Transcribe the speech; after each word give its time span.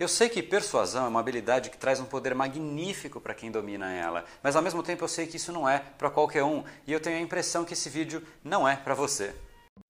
Eu 0.00 0.08
sei 0.08 0.30
que 0.30 0.42
persuasão 0.42 1.04
é 1.04 1.08
uma 1.08 1.20
habilidade 1.20 1.68
que 1.68 1.76
traz 1.76 2.00
um 2.00 2.06
poder 2.06 2.34
magnífico 2.34 3.20
para 3.20 3.34
quem 3.34 3.50
domina 3.50 3.92
ela, 3.92 4.24
mas 4.42 4.56
ao 4.56 4.62
mesmo 4.62 4.82
tempo 4.82 5.04
eu 5.04 5.08
sei 5.08 5.26
que 5.26 5.36
isso 5.36 5.52
não 5.52 5.68
é 5.68 5.78
para 5.98 6.08
qualquer 6.08 6.42
um 6.42 6.64
e 6.86 6.92
eu 6.94 6.98
tenho 6.98 7.18
a 7.18 7.20
impressão 7.20 7.66
que 7.66 7.74
esse 7.74 7.90
vídeo 7.90 8.26
não 8.42 8.66
é 8.66 8.76
para 8.76 8.94
você. 8.94 9.34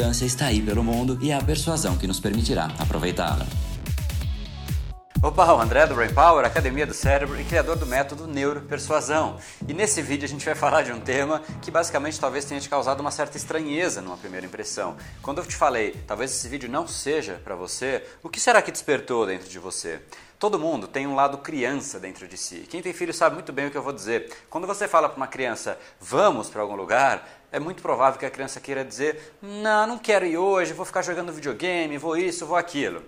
abundância 0.00 0.24
está 0.24 0.46
aí 0.46 0.62
pelo 0.62 0.82
mundo 0.82 1.18
e 1.20 1.30
é 1.30 1.34
a 1.34 1.42
persuasão 1.42 1.96
que 1.98 2.06
nos 2.06 2.18
permitirá 2.18 2.70
aproveitá-la. 2.78 3.46
Opa, 5.22 5.52
o 5.52 5.60
André 5.60 5.86
do 5.86 5.94
Brain 5.94 6.14
Power, 6.14 6.46
Academia 6.46 6.86
do 6.86 6.94
Cérebro 6.94 7.38
e 7.38 7.44
criador 7.44 7.76
do 7.76 7.84
método 7.84 8.26
Neuropersuasão. 8.26 9.36
E 9.68 9.74
nesse 9.74 10.00
vídeo 10.00 10.24
a 10.24 10.28
gente 10.28 10.46
vai 10.46 10.54
falar 10.54 10.80
de 10.80 10.92
um 10.92 10.98
tema 10.98 11.42
que 11.60 11.70
basicamente 11.70 12.18
talvez 12.18 12.46
tenha 12.46 12.58
te 12.58 12.70
causado 12.70 13.00
uma 13.00 13.10
certa 13.10 13.36
estranheza 13.36 14.00
numa 14.00 14.16
primeira 14.16 14.46
impressão. 14.46 14.96
Quando 15.20 15.42
eu 15.42 15.44
te 15.44 15.54
falei, 15.54 15.94
talvez 16.06 16.30
esse 16.30 16.48
vídeo 16.48 16.70
não 16.70 16.88
seja 16.88 17.38
para 17.44 17.54
você, 17.54 18.02
o 18.22 18.30
que 18.30 18.40
será 18.40 18.62
que 18.62 18.72
despertou 18.72 19.26
dentro 19.26 19.50
de 19.50 19.58
você? 19.58 20.00
Todo 20.38 20.58
mundo 20.58 20.88
tem 20.88 21.06
um 21.06 21.14
lado 21.14 21.36
criança 21.36 22.00
dentro 22.00 22.26
de 22.26 22.38
si. 22.38 22.66
Quem 22.70 22.80
tem 22.80 22.94
filho 22.94 23.12
sabe 23.12 23.34
muito 23.34 23.52
bem 23.52 23.66
o 23.66 23.70
que 23.70 23.76
eu 23.76 23.82
vou 23.82 23.92
dizer. 23.92 24.32
Quando 24.48 24.66
você 24.66 24.88
fala 24.88 25.06
para 25.06 25.18
uma 25.18 25.26
criança, 25.26 25.78
vamos 26.00 26.48
para 26.48 26.62
algum 26.62 26.74
lugar, 26.74 27.28
é 27.52 27.58
muito 27.58 27.82
provável 27.82 28.18
que 28.18 28.26
a 28.26 28.30
criança 28.30 28.60
queira 28.60 28.84
dizer, 28.84 29.34
não, 29.42 29.86
não 29.86 29.98
quero 29.98 30.24
ir 30.24 30.36
hoje, 30.36 30.72
vou 30.72 30.86
ficar 30.86 31.02
jogando 31.02 31.32
videogame, 31.32 31.98
vou 31.98 32.16
isso, 32.16 32.46
vou 32.46 32.56
aquilo. 32.56 33.02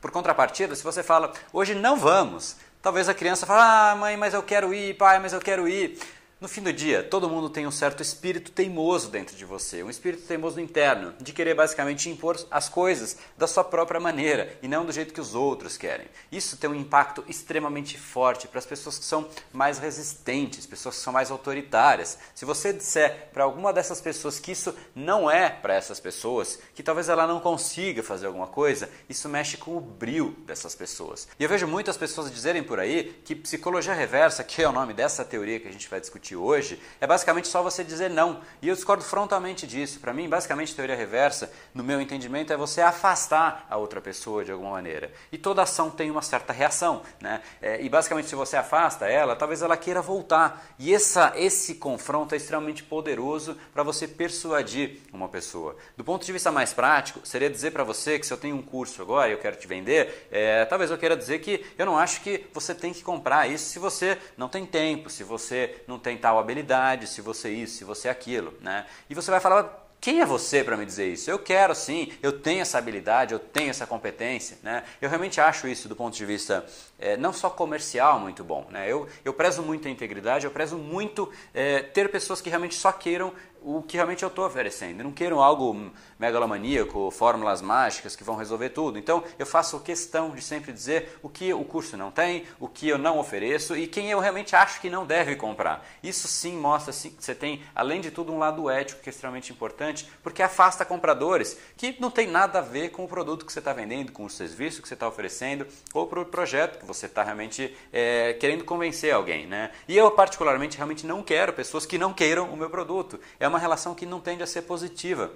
Por 0.00 0.10
contrapartida, 0.10 0.74
se 0.74 0.84
você 0.84 1.02
fala, 1.02 1.32
hoje 1.52 1.74
não 1.74 1.96
vamos, 1.96 2.56
talvez 2.82 3.08
a 3.08 3.14
criança 3.14 3.46
fale, 3.46 3.62
ah, 3.62 3.96
mãe, 3.96 4.16
mas 4.16 4.34
eu 4.34 4.42
quero 4.42 4.72
ir, 4.74 4.94
pai, 4.96 5.18
mas 5.18 5.32
eu 5.32 5.40
quero 5.40 5.68
ir. 5.68 5.98
No 6.38 6.48
fim 6.48 6.60
do 6.60 6.70
dia, 6.70 7.02
todo 7.02 7.30
mundo 7.30 7.48
tem 7.48 7.66
um 7.66 7.70
certo 7.70 8.02
espírito 8.02 8.52
teimoso 8.52 9.08
dentro 9.08 9.34
de 9.34 9.42
você, 9.46 9.82
um 9.82 9.88
espírito 9.88 10.24
teimoso 10.24 10.60
interno, 10.60 11.14
de 11.18 11.32
querer 11.32 11.54
basicamente 11.54 12.10
impor 12.10 12.38
as 12.50 12.68
coisas 12.68 13.16
da 13.38 13.46
sua 13.46 13.64
própria 13.64 13.98
maneira 13.98 14.54
e 14.60 14.68
não 14.68 14.84
do 14.84 14.92
jeito 14.92 15.14
que 15.14 15.20
os 15.20 15.34
outros 15.34 15.78
querem. 15.78 16.06
Isso 16.30 16.58
tem 16.58 16.68
um 16.68 16.74
impacto 16.74 17.24
extremamente 17.26 17.96
forte 17.96 18.46
para 18.48 18.58
as 18.58 18.66
pessoas 18.66 18.98
que 18.98 19.06
são 19.06 19.26
mais 19.50 19.78
resistentes, 19.78 20.66
pessoas 20.66 20.96
que 20.96 21.00
são 21.00 21.10
mais 21.10 21.30
autoritárias. 21.30 22.18
Se 22.34 22.44
você 22.44 22.70
disser 22.70 23.30
para 23.32 23.44
alguma 23.44 23.72
dessas 23.72 24.02
pessoas 24.02 24.38
que 24.38 24.52
isso 24.52 24.74
não 24.94 25.30
é 25.30 25.48
para 25.48 25.72
essas 25.72 25.98
pessoas, 25.98 26.58
que 26.74 26.82
talvez 26.82 27.08
ela 27.08 27.26
não 27.26 27.40
consiga 27.40 28.02
fazer 28.02 28.26
alguma 28.26 28.46
coisa, 28.46 28.90
isso 29.08 29.26
mexe 29.26 29.56
com 29.56 29.74
o 29.74 29.80
brilho 29.80 30.36
dessas 30.44 30.74
pessoas. 30.74 31.26
E 31.40 31.42
eu 31.42 31.48
vejo 31.48 31.66
muitas 31.66 31.96
pessoas 31.96 32.30
dizerem 32.30 32.62
por 32.62 32.78
aí 32.78 33.22
que 33.24 33.34
psicologia 33.34 33.94
reversa, 33.94 34.44
que 34.44 34.62
é 34.62 34.68
o 34.68 34.72
nome 34.72 34.92
dessa 34.92 35.24
teoria 35.24 35.58
que 35.58 35.68
a 35.68 35.72
gente 35.72 35.88
vai 35.88 35.98
discutir, 35.98 36.25
discutir 36.26 36.36
hoje 36.36 36.80
é 37.00 37.06
basicamente 37.06 37.46
só 37.46 37.62
você 37.62 37.84
dizer 37.84 38.10
não. 38.10 38.40
E 38.60 38.68
eu 38.68 38.74
discordo 38.74 39.04
frontalmente 39.04 39.66
disso. 39.66 40.00
Para 40.00 40.12
mim, 40.12 40.28
basicamente, 40.28 40.74
teoria 40.74 40.96
reversa, 40.96 41.52
no 41.72 41.84
meu 41.84 42.00
entendimento, 42.00 42.52
é 42.52 42.56
você 42.56 42.80
afastar 42.80 43.66
a 43.70 43.76
outra 43.76 44.00
pessoa 44.00 44.44
de 44.44 44.50
alguma 44.50 44.72
maneira. 44.72 45.12
E 45.30 45.38
toda 45.38 45.62
ação 45.62 45.90
tem 45.90 46.10
uma 46.10 46.22
certa 46.22 46.52
reação. 46.52 47.02
Né? 47.20 47.40
É, 47.62 47.80
e 47.82 47.88
basicamente, 47.88 48.28
se 48.28 48.34
você 48.34 48.56
afasta 48.56 49.06
ela, 49.06 49.36
talvez 49.36 49.62
ela 49.62 49.76
queira 49.76 50.02
voltar. 50.02 50.66
E 50.78 50.92
essa, 50.92 51.32
esse 51.36 51.76
confronto 51.76 52.34
é 52.34 52.38
extremamente 52.38 52.82
poderoso 52.82 53.56
para 53.72 53.82
você 53.82 54.08
persuadir 54.08 55.00
uma 55.12 55.28
pessoa. 55.28 55.76
Do 55.96 56.04
ponto 56.04 56.24
de 56.24 56.32
vista 56.32 56.50
mais 56.50 56.72
prático, 56.72 57.20
seria 57.24 57.50
dizer 57.50 57.70
para 57.70 57.84
você 57.84 58.18
que 58.18 58.26
se 58.26 58.32
eu 58.32 58.38
tenho 58.38 58.56
um 58.56 58.62
curso 58.62 59.02
agora 59.02 59.28
e 59.28 59.32
eu 59.32 59.38
quero 59.38 59.56
te 59.56 59.66
vender, 59.66 60.28
é, 60.30 60.64
talvez 60.64 60.90
eu 60.90 60.98
queira 60.98 61.16
dizer 61.16 61.40
que 61.40 61.64
eu 61.78 61.86
não 61.86 61.98
acho 61.98 62.20
que 62.22 62.46
você 62.52 62.74
tem 62.74 62.92
que 62.92 63.02
comprar 63.02 63.48
isso 63.48 63.66
se 63.66 63.78
você 63.78 64.18
não 64.36 64.48
tem 64.48 64.64
tempo, 64.64 65.10
se 65.10 65.22
você 65.22 65.82
não 65.86 65.98
tem 65.98 66.15
tal 66.16 66.38
habilidade, 66.38 67.06
se 67.06 67.20
você 67.20 67.50
isso, 67.50 67.76
se 67.78 67.84
você 67.84 68.08
aquilo, 68.08 68.54
né? 68.60 68.86
E 69.08 69.14
você 69.14 69.30
vai 69.30 69.40
falar, 69.40 69.85
quem 70.06 70.20
é 70.20 70.24
você 70.24 70.62
para 70.62 70.76
me 70.76 70.86
dizer 70.86 71.12
isso? 71.12 71.28
Eu 71.28 71.36
quero 71.36 71.74
sim, 71.74 72.12
eu 72.22 72.38
tenho 72.38 72.60
essa 72.60 72.78
habilidade, 72.78 73.34
eu 73.34 73.40
tenho 73.40 73.70
essa 73.70 73.88
competência. 73.88 74.56
Né? 74.62 74.84
Eu 75.00 75.08
realmente 75.08 75.40
acho 75.40 75.66
isso 75.66 75.88
do 75.88 75.96
ponto 75.96 76.16
de 76.16 76.24
vista 76.24 76.64
é, 76.96 77.16
não 77.16 77.32
só 77.32 77.50
comercial 77.50 78.20
muito 78.20 78.44
bom. 78.44 78.68
Né? 78.70 78.86
Eu, 78.88 79.08
eu 79.24 79.34
prezo 79.34 79.62
muito 79.62 79.88
a 79.88 79.90
integridade, 79.90 80.44
eu 80.44 80.52
prezo 80.52 80.78
muito 80.78 81.28
é, 81.52 81.82
ter 81.82 82.08
pessoas 82.08 82.40
que 82.40 82.48
realmente 82.48 82.76
só 82.76 82.92
queiram 82.92 83.32
o 83.66 83.82
que 83.82 83.96
realmente 83.96 84.22
eu 84.22 84.28
estou 84.28 84.46
oferecendo. 84.46 85.00
Eu 85.00 85.04
não 85.04 85.12
quero 85.12 85.40
algo 85.40 85.90
megalomaníaco, 86.20 87.10
fórmulas 87.10 87.60
mágicas 87.60 88.14
que 88.14 88.22
vão 88.22 88.36
resolver 88.36 88.68
tudo. 88.68 88.96
Então 88.96 89.24
eu 89.36 89.44
faço 89.44 89.80
questão 89.80 90.30
de 90.30 90.40
sempre 90.40 90.72
dizer 90.72 91.18
o 91.20 91.28
que 91.28 91.52
o 91.52 91.64
curso 91.64 91.96
não 91.96 92.12
tem, 92.12 92.44
o 92.60 92.68
que 92.68 92.88
eu 92.88 92.96
não 92.96 93.18
ofereço 93.18 93.76
e 93.76 93.88
quem 93.88 94.08
eu 94.08 94.20
realmente 94.20 94.54
acho 94.54 94.80
que 94.80 94.88
não 94.88 95.04
deve 95.04 95.34
comprar. 95.34 95.84
Isso 96.00 96.28
sim 96.28 96.56
mostra 96.56 96.92
que 96.92 97.16
você 97.18 97.34
tem, 97.34 97.60
além 97.74 98.00
de 98.00 98.12
tudo, 98.12 98.32
um 98.32 98.38
lado 98.38 98.70
ético 98.70 99.02
que 99.02 99.08
é 99.08 99.12
extremamente 99.12 99.52
importante, 99.52 99.95
porque 100.22 100.42
afasta 100.42 100.84
compradores 100.84 101.58
que 101.76 101.96
não 102.00 102.10
tem 102.10 102.26
nada 102.26 102.58
a 102.58 102.62
ver 102.62 102.90
com 102.90 103.04
o 103.04 103.08
produto 103.08 103.44
que 103.44 103.52
você 103.52 103.58
está 103.58 103.72
vendendo, 103.72 104.12
com 104.12 104.24
o 104.24 104.30
serviço 104.30 104.82
que 104.82 104.88
você 104.88 104.94
está 104.94 105.08
oferecendo 105.08 105.66
ou 105.94 106.06
para 106.06 106.20
o 106.20 106.24
projeto 106.24 106.78
que 106.78 106.84
você 106.84 107.06
está 107.06 107.22
realmente 107.22 107.76
é, 107.92 108.34
querendo 108.34 108.64
convencer 108.64 109.12
alguém. 109.12 109.46
Né? 109.46 109.70
E 109.86 109.96
eu, 109.96 110.10
particularmente, 110.10 110.76
realmente 110.76 111.06
não 111.06 111.22
quero 111.22 111.52
pessoas 111.52 111.86
que 111.86 111.98
não 111.98 112.12
queiram 112.12 112.52
o 112.52 112.56
meu 112.56 112.70
produto. 112.70 113.20
É 113.38 113.46
uma 113.46 113.58
relação 113.58 113.94
que 113.94 114.06
não 114.06 114.20
tende 114.20 114.42
a 114.42 114.46
ser 114.46 114.62
positiva 114.62 115.32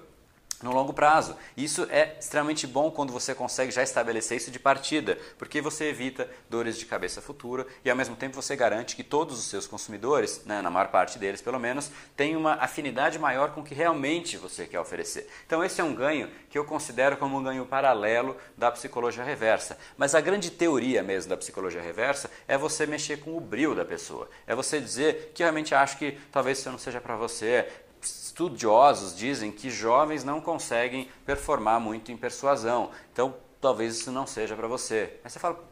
no 0.61 0.71
longo 0.71 0.93
prazo. 0.93 1.35
Isso 1.55 1.87
é 1.89 2.15
extremamente 2.19 2.67
bom 2.67 2.91
quando 2.91 3.11
você 3.11 3.33
consegue 3.33 3.71
já 3.71 3.83
estabelecer 3.83 4.37
isso 4.37 4.51
de 4.51 4.59
partida, 4.59 5.17
porque 5.37 5.61
você 5.61 5.85
evita 5.85 6.29
dores 6.49 6.77
de 6.77 6.85
cabeça 6.85 7.21
futura 7.21 7.65
e 7.83 7.89
ao 7.89 7.95
mesmo 7.95 8.15
tempo 8.15 8.35
você 8.35 8.55
garante 8.55 8.95
que 8.95 9.03
todos 9.03 9.39
os 9.39 9.45
seus 9.45 9.67
consumidores, 9.67 10.43
né, 10.45 10.61
na 10.61 10.69
maior 10.69 10.89
parte 10.89 11.17
deles 11.17 11.41
pelo 11.41 11.59
menos, 11.59 11.91
tenham 12.15 12.39
uma 12.39 12.53
afinidade 12.55 13.17
maior 13.17 13.51
com 13.51 13.61
o 13.61 13.63
que 13.63 13.73
realmente 13.73 14.37
você 14.37 14.65
quer 14.65 14.79
oferecer. 14.79 15.29
Então 15.45 15.63
esse 15.63 15.81
é 15.81 15.83
um 15.83 15.95
ganho 15.95 16.29
que 16.49 16.57
eu 16.57 16.65
considero 16.65 17.17
como 17.17 17.37
um 17.37 17.43
ganho 17.43 17.65
paralelo 17.65 18.35
da 18.57 18.71
psicologia 18.71 19.23
reversa. 19.23 19.77
Mas 19.97 20.15
a 20.15 20.21
grande 20.21 20.51
teoria 20.51 21.01
mesmo 21.03 21.29
da 21.29 21.37
psicologia 21.37 21.81
reversa 21.81 22.29
é 22.47 22.57
você 22.57 22.85
mexer 22.85 23.17
com 23.17 23.35
o 23.35 23.39
brilho 23.39 23.75
da 23.75 23.85
pessoa. 23.85 24.29
É 24.45 24.55
você 24.55 24.79
dizer 24.79 25.31
que 25.33 25.43
realmente 25.43 25.73
acho 25.73 25.97
que 25.97 26.17
talvez 26.31 26.59
isso 26.59 26.71
não 26.71 26.77
seja 26.77 26.99
para 26.99 27.15
você, 27.15 27.67
estudiosos 28.01 29.15
dizem 29.15 29.51
que 29.51 29.69
jovens 29.69 30.23
não 30.23 30.41
conseguem 30.41 31.09
performar 31.25 31.79
muito 31.79 32.11
em 32.11 32.17
persuasão. 32.17 32.89
Então, 33.11 33.35
talvez 33.59 33.95
isso 33.97 34.11
não 34.11 34.25
seja 34.25 34.55
para 34.55 34.67
você. 34.67 35.13
Mas 35.23 35.33
você 35.33 35.39
fala, 35.39 35.63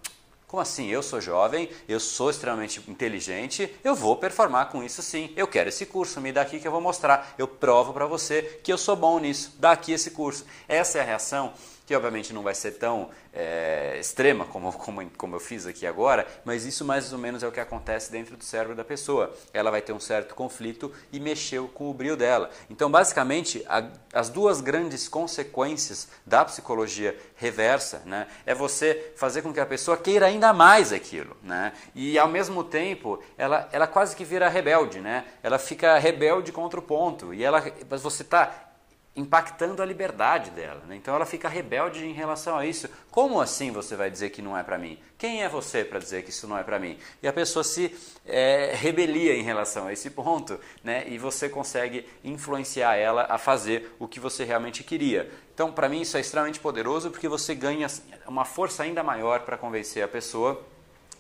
como 0.50 0.62
assim? 0.62 0.88
Eu 0.88 1.04
sou 1.04 1.22
jovem, 1.22 1.70
eu 1.88 2.00
sou 2.00 2.30
extremamente 2.30 2.84
inteligente, 2.90 3.72
eu 3.84 3.94
vou 3.94 4.18
performar 4.18 4.70
com 4.70 4.84
isso 4.84 5.02
sim. 5.04 5.32
Eu 5.36 5.48
quero 5.48 5.70
esse 5.70 5.86
curso, 5.86 6.20
me 6.20 6.32
dá 6.32 6.42
aqui 6.42 6.60
que 6.60 6.68
eu 6.68 6.72
vou 6.72 6.82
mostrar. 6.82 7.36
Eu 7.38 7.48
provo 7.48 7.94
para 7.94 8.08
você 8.08 8.60
que 8.64 8.74
eu 8.74 8.78
sou 8.78 8.96
bom 8.96 9.20
nisso. 9.20 9.54
Dá 9.60 9.72
aqui 9.72 9.92
esse 9.92 10.12
curso. 10.12 10.46
Essa 10.68 10.98
é 10.98 11.02
a 11.02 11.04
reação 11.06 11.54
que 11.90 11.96
obviamente 11.96 12.32
não 12.32 12.44
vai 12.44 12.54
ser 12.54 12.74
tão 12.74 13.10
é, 13.34 13.98
extrema 14.00 14.46
como, 14.46 14.72
como, 14.78 15.10
como 15.18 15.36
eu 15.36 15.40
fiz 15.40 15.66
aqui 15.66 15.88
agora, 15.88 16.28
mas 16.46 16.64
isso 16.64 16.86
mais 16.86 17.12
ou 17.12 17.18
menos 17.18 17.42
é 17.42 17.48
o 17.48 17.52
que 17.52 17.60
acontece 17.60 18.12
dentro 18.12 18.38
do 18.38 18.44
cérebro 18.44 18.76
da 18.76 18.84
pessoa. 18.86 19.36
Ela 19.52 19.72
vai 19.72 19.82
ter 19.82 19.92
um 19.92 20.00
certo 20.00 20.36
conflito 20.36 20.94
e 21.12 21.20
mexeu 21.20 21.68
com 21.68 21.90
o 21.90 21.94
brilho 21.94 22.16
dela. 22.16 22.52
Então, 22.70 22.92
basicamente, 22.92 23.66
a, 23.68 23.90
as 24.14 24.30
duas 24.30 24.62
grandes 24.62 25.10
consequências 25.10 26.10
da 26.24 26.46
psicologia 26.46 27.18
reversa 27.36 28.04
né, 28.06 28.28
é 28.46 28.54
você 28.54 29.12
fazer 29.16 29.42
com 29.42 29.52
que 29.52 29.60
a 29.60 29.66
pessoa 29.66 29.98
queira 29.98 30.28
ainda 30.28 30.54
mais 30.54 30.94
aquilo. 30.94 31.36
Né? 31.42 31.74
E, 31.96 32.20
ao 32.20 32.28
mesmo 32.28 32.64
tempo, 32.64 33.20
ela, 33.36 33.68
ela 33.72 33.88
quase 33.88 34.16
que 34.16 34.24
vira 34.24 34.48
rebelde. 34.48 35.00
Né? 35.02 35.26
Ela 35.42 35.58
fica 35.58 35.98
rebelde 35.98 36.52
contra 36.52 36.80
o 36.80 36.84
ponto. 36.84 37.34
E 37.34 37.44
ela, 37.44 37.64
você 37.98 38.22
está 38.22 38.69
impactando 39.16 39.82
a 39.82 39.86
liberdade 39.86 40.52
dela. 40.52 40.82
Né? 40.88 40.96
Então 40.96 41.14
ela 41.14 41.26
fica 41.26 41.50
rebelde 41.50 42.06
em 42.06 42.14
relação 42.14 42.58
a 42.58 42.66
isso. 42.66 42.90
Como 43.12 43.42
assim 43.42 43.72
você 43.72 43.96
vai 43.96 44.10
dizer 44.10 44.30
que 44.30 44.42
não 44.42 44.58
é 44.58 44.64
para 44.64 44.78
mim? 44.78 44.98
Quem 45.18 45.44
é 45.44 45.50
você 45.50 45.84
para 45.84 46.00
dizer 46.00 46.24
que 46.24 46.30
isso 46.30 46.48
não 46.48 46.58
é 46.58 46.64
para 46.64 46.80
mim? 46.80 46.98
E 47.22 47.28
a 47.28 47.34
pessoa 47.34 47.64
se 47.64 47.96
é, 48.26 48.74
rebelia 48.76 49.36
em 49.36 49.44
relação 49.44 49.88
a 49.88 49.94
esse 49.94 50.10
ponto, 50.10 50.60
né? 50.84 51.06
e 51.08 51.18
você 51.18 51.50
consegue 51.50 52.08
influenciar 52.24 52.96
ela 52.96 53.26
a 53.30 53.38
fazer 53.38 53.94
o 54.00 54.08
que 54.08 54.20
você 54.20 54.44
realmente 54.44 54.84
queria. 54.84 55.30
Então, 55.54 55.72
para 55.72 55.90
mim, 55.90 56.02
isso 56.02 56.16
é 56.16 56.22
extremamente 56.22 56.60
poderoso 56.60 57.12
porque 57.12 57.28
você 57.28 57.54
ganha 57.54 57.88
uma 58.28 58.46
força 58.46 58.84
ainda 58.84 59.04
maior 59.04 59.42
para 59.42 59.58
convencer 59.58 60.04
a 60.04 60.08
pessoa 60.08 60.66